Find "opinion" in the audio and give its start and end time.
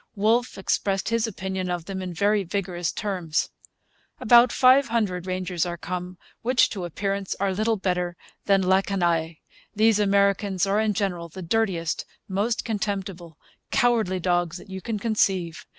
1.27-1.69